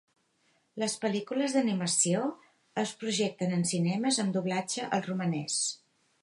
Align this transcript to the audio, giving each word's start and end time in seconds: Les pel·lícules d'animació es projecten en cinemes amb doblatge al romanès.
Les 0.83 0.93
pel·lícules 1.01 1.53
d'animació 1.57 2.23
es 2.85 2.95
projecten 3.03 3.55
en 3.59 3.67
cinemes 3.73 4.19
amb 4.25 4.35
doblatge 4.39 4.89
al 4.99 5.07
romanès. 5.11 5.61